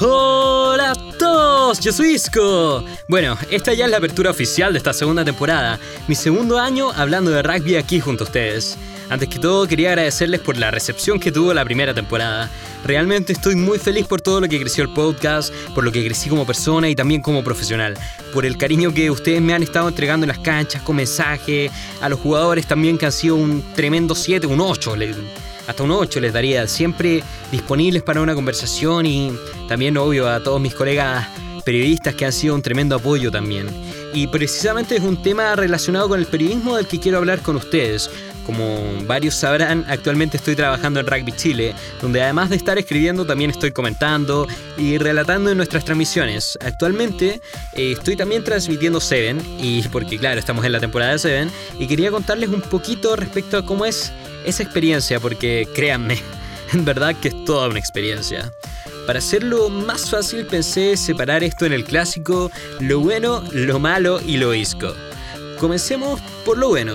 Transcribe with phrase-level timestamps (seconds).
[0.00, 2.84] Hola a todos, yo soy Isco.
[3.08, 7.32] Bueno, esta ya es la apertura oficial de esta segunda temporada, mi segundo año hablando
[7.32, 8.78] de rugby aquí junto a ustedes.
[9.10, 12.48] Antes que todo quería agradecerles por la recepción que tuvo la primera temporada.
[12.84, 16.28] Realmente estoy muy feliz por todo lo que creció el podcast, por lo que crecí
[16.28, 17.94] como persona y también como profesional,
[18.32, 22.08] por el cariño que ustedes me han estado entregando en las canchas con mensajes, a
[22.08, 24.94] los jugadores también que han sido un tremendo 7, un 8
[25.68, 27.22] hasta un 8 les daría, siempre
[27.52, 29.32] disponibles para una conversación y
[29.68, 31.28] también, obvio, a todos mis colegas
[31.64, 33.68] periodistas que han sido un tremendo apoyo también.
[34.14, 38.10] Y precisamente es un tema relacionado con el periodismo del que quiero hablar con ustedes.
[38.46, 43.50] Como varios sabrán, actualmente estoy trabajando en Rugby Chile, donde además de estar escribiendo también
[43.50, 44.48] estoy comentando
[44.78, 46.58] y relatando en nuestras transmisiones.
[46.62, 47.42] Actualmente
[47.74, 51.86] eh, estoy también transmitiendo Seven, y porque claro, estamos en la temporada de Seven, y
[51.86, 54.10] quería contarles un poquito respecto a cómo es
[54.48, 56.18] esa experiencia, porque créanme,
[56.72, 58.52] en verdad que es toda una experiencia.
[59.06, 62.50] Para hacerlo más fácil pensé separar esto en el clásico
[62.80, 64.92] lo bueno, lo malo y lo isco.
[65.58, 66.94] Comencemos por lo bueno.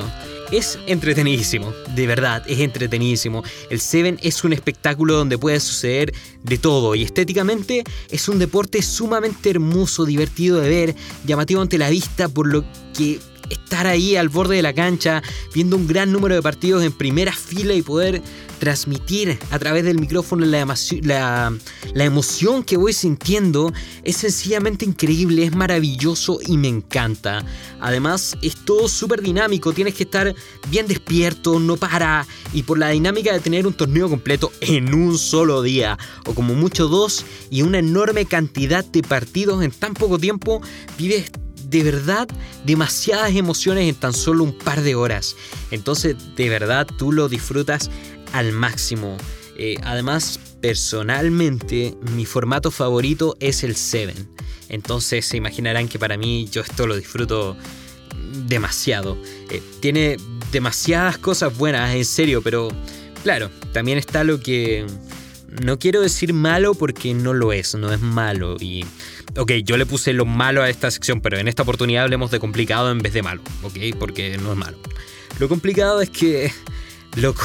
[0.51, 3.43] Es entretenidísimo, de verdad, es entretenidísimo.
[3.71, 6.13] El Seven es un espectáculo donde puede suceder
[6.43, 11.89] de todo y estéticamente es un deporte sumamente hermoso, divertido de ver, llamativo ante la
[11.89, 12.63] vista por lo
[12.95, 15.21] que estar ahí al borde de la cancha,
[15.53, 18.21] viendo un gran número de partidos en primera fila y poder
[18.63, 20.65] transmitir a través del micrófono la,
[21.01, 23.73] la, emoción que voy sintiendo
[24.05, 27.45] es sencillamente increíble, es maravilloso y me encanta.
[27.81, 30.33] Además, es todo súper dinámico, tienes que estar
[30.69, 35.17] bien despierto, no para, y por la dinámica de tener un torneo completo en un
[35.17, 40.19] solo día, o como mucho dos, y una enorme cantidad de partidos en tan poco
[40.19, 40.61] tiempo,
[40.97, 41.29] vives
[41.73, 42.27] de verdad
[42.63, 45.35] demasiadas emociones en tan solo un par de horas.
[45.71, 47.89] Entonces, de verdad, tú lo disfrutas
[48.31, 49.17] al máximo.
[49.57, 54.13] Eh, además, personalmente, mi formato favorito es el 7.
[54.69, 57.57] Entonces, se imaginarán que para mí yo esto lo disfruto
[58.47, 59.17] demasiado.
[59.49, 60.17] Eh, tiene
[60.51, 62.69] demasiadas cosas buenas, en serio, pero
[63.23, 64.85] claro, también está lo que...
[65.61, 68.57] No quiero decir malo porque no lo es, no es malo.
[68.59, 68.85] Y
[69.37, 72.39] ok, yo le puse lo malo a esta sección, pero en esta oportunidad hablemos de
[72.39, 74.77] complicado en vez de malo, ok, porque no es malo.
[75.39, 76.51] Lo complicado es que,
[77.15, 77.43] loco,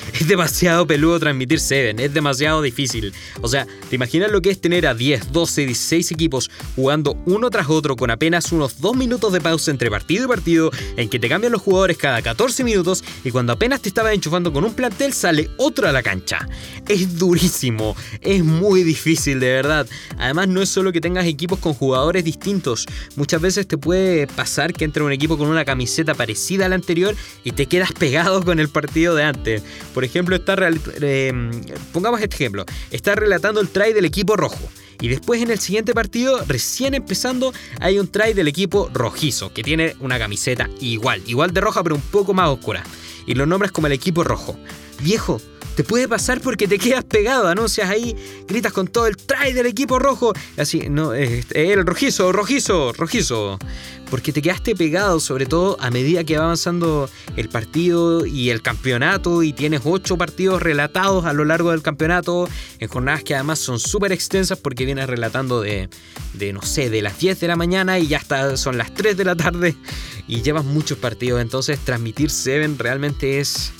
[0.20, 3.12] es demasiado peludo transmitir Seven, es demasiado difícil.
[3.40, 7.50] O sea, ¿te imaginas lo que es tener a 10, 12, 16 equipos jugando uno
[7.50, 11.18] tras otro con apenas unos 2 minutos de pausa entre partido y partido, en que
[11.18, 14.74] te cambian los jugadores cada 14 minutos y cuando apenas te estabas enchufando con un
[14.74, 16.48] plantel sale otro a la cancha?
[16.88, 19.86] Es durísimo, es muy difícil de verdad.
[20.18, 24.72] Además no es solo que tengas equipos con jugadores distintos, muchas veces te puede pasar
[24.72, 28.42] que entre un equipo con una camiseta parecida a la anterior y te quedas pegado
[28.42, 29.62] con el partido de antes.
[29.94, 30.56] Por ejemplo, está
[31.00, 31.32] eh,
[31.92, 34.68] pongamos este ejemplo, está relatando el try del equipo rojo.
[35.00, 39.62] Y después en el siguiente partido, recién empezando, hay un try del equipo rojizo, que
[39.62, 42.84] tiene una camiseta igual, igual de roja, pero un poco más oscura.
[43.26, 44.58] Y lo nombras como el equipo rojo.
[45.00, 45.40] Viejo,
[45.76, 48.16] te puede pasar porque te quedas pegado, anuncias ahí,
[48.46, 53.58] gritas con todo el try del equipo rojo, así, no, es el rojizo, rojizo, rojizo.
[54.10, 58.60] Porque te quedaste pegado, sobre todo a medida que va avanzando el partido y el
[58.60, 62.48] campeonato, y tienes ocho partidos relatados a lo largo del campeonato,
[62.80, 65.88] en jornadas que además son súper extensas porque vienes relatando de,
[66.34, 69.16] de, no sé, de las 10 de la mañana y ya hasta son las 3
[69.16, 69.76] de la tarde,
[70.26, 73.72] y llevas muchos partidos, entonces transmitir Seven realmente es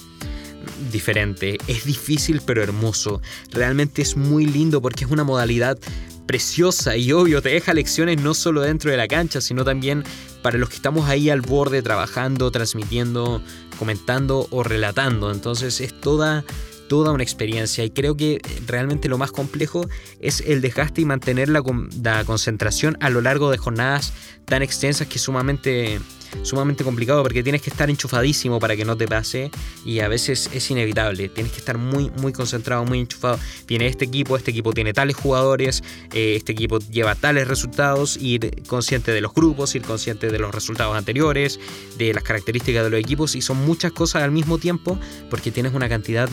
[0.91, 1.59] diferente.
[1.67, 3.21] Es difícil pero hermoso.
[3.53, 5.79] Realmente es muy lindo porque es una modalidad
[6.27, 10.05] preciosa y obvio, te deja lecciones no solo dentro de la cancha, sino también
[10.43, 13.43] para los que estamos ahí al borde trabajando, transmitiendo,
[13.79, 15.33] comentando o relatando.
[15.33, 16.45] Entonces es toda
[16.91, 21.49] toda una experiencia y creo que realmente lo más complejo es el desgaste y mantener
[21.49, 21.63] la,
[22.03, 24.13] la concentración a lo largo de jornadas
[24.45, 26.01] tan extensas que sumamente
[26.43, 29.51] sumamente complicado porque tienes que estar enchufadísimo para que no te pase
[29.85, 31.29] y a veces es inevitable.
[31.29, 33.39] Tienes que estar muy, muy concentrado, muy enchufado.
[33.67, 35.83] Tiene este equipo, este equipo tiene tales jugadores,
[36.13, 40.55] eh, este equipo lleva tales resultados, ir consciente de los grupos, ir consciente de los
[40.55, 41.61] resultados anteriores,
[41.99, 44.99] de las características de los equipos y son muchas cosas al mismo tiempo
[45.29, 46.29] porque tienes una cantidad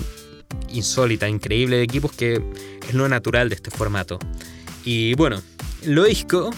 [0.70, 2.42] insólita, increíble de equipos que
[2.88, 4.20] es lo natural de este formato.
[4.84, 5.42] Y bueno,
[5.84, 6.50] lo disco,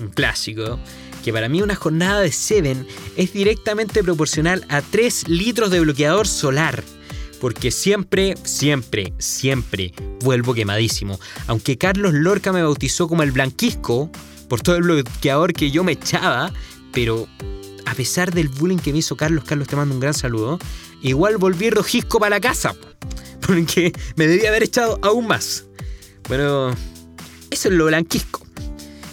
[0.00, 0.78] un clásico,
[1.22, 2.86] que para mí una jornada de Seven
[3.16, 6.82] es directamente proporcional a 3 litros de bloqueador solar.
[7.40, 11.18] Porque siempre, siempre, siempre vuelvo quemadísimo.
[11.46, 14.10] Aunque Carlos Lorca me bautizó como el blanquisco
[14.48, 16.52] por todo el bloqueador que yo me echaba,
[16.92, 17.26] pero
[17.86, 20.58] a pesar del bullying que me hizo Carlos, Carlos te mando un gran saludo,
[21.02, 22.74] igual volví rojisco para la casa.
[23.46, 25.64] Porque me debía haber echado aún más.
[26.28, 26.76] Bueno, es
[27.50, 28.49] eso es lo blanquisco.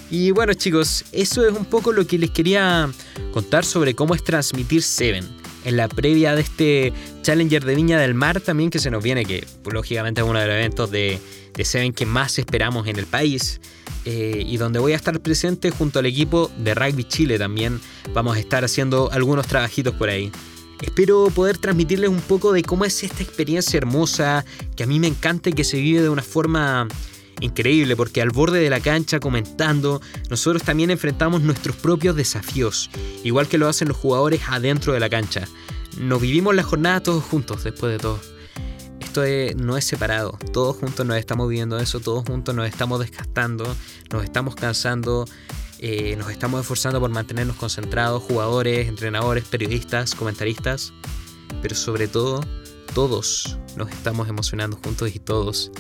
[0.10, 2.90] Y bueno chicos, eso es un poco lo que les quería
[3.34, 5.26] contar sobre cómo es transmitir Seven.
[5.66, 6.94] En la previa de este
[7.24, 10.48] Challenger de Viña del Mar también que se nos viene, que lógicamente es uno de
[10.48, 11.20] los eventos de,
[11.54, 13.60] de Seven que más esperamos en el país.
[14.06, 17.82] Eh, y donde voy a estar presente junto al equipo de Rugby Chile también.
[18.14, 20.32] Vamos a estar haciendo algunos trabajitos por ahí.
[20.82, 24.46] Espero poder transmitirles un poco de cómo es esta experiencia hermosa,
[24.78, 26.88] que a mí me encanta y que se vive de una forma
[27.40, 32.90] increíble, porque al borde de la cancha comentando, nosotros también enfrentamos nuestros propios desafíos,
[33.24, 35.48] igual que lo hacen los jugadores adentro de la cancha.
[35.98, 38.20] Nos vivimos la jornada todos juntos, después de todo.
[39.00, 39.22] Esto
[39.58, 43.76] no es separado, todos juntos nos estamos viviendo eso, todos juntos nos estamos desgastando,
[44.12, 45.26] nos estamos cansando,
[45.80, 50.94] eh, nos estamos esforzando por mantenernos concentrados, jugadores, entrenadores, periodistas, comentaristas,
[51.62, 52.42] pero sobre todo,
[52.94, 55.72] todos nos estamos emocionando juntos y todos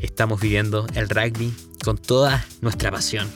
[0.00, 1.52] estamos viviendo el rugby
[1.84, 3.28] con toda nuestra pasión.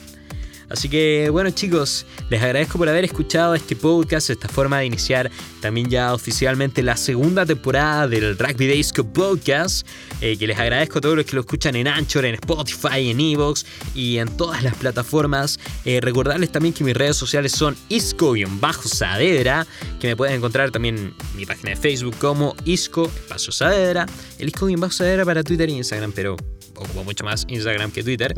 [0.69, 5.29] Así que bueno chicos, les agradezco por haber escuchado este podcast, esta forma de iniciar
[5.61, 9.87] también ya oficialmente la segunda temporada del Rugby Days Podcast,
[10.21, 13.19] eh, que les agradezco a todos los que lo escuchan en Anchor, en Spotify, en
[13.19, 15.59] Evox y en todas las plataformas.
[15.85, 19.65] Eh, recordarles también que mis redes sociales son Isco-Saavedra,
[19.99, 24.05] que me pueden encontrar también en mi página de Facebook como Isco Espacio Saavedra,
[24.39, 26.35] el Isco-Saavedra para Twitter e Instagram, pero
[26.75, 28.33] ocupo mucho más Instagram que Twitter.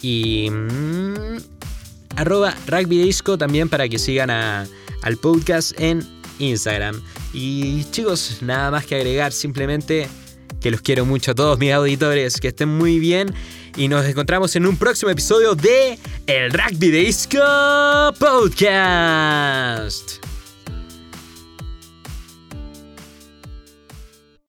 [0.00, 0.50] Y...
[2.16, 6.06] Arroba rugby también para que sigan al podcast en
[6.38, 7.00] Instagram.
[7.32, 10.08] Y chicos, nada más que agregar, simplemente
[10.60, 13.34] que los quiero mucho a todos mis auditores, que estén muy bien
[13.76, 17.38] y nos encontramos en un próximo episodio de El Rugby Disco
[18.18, 20.31] Podcast.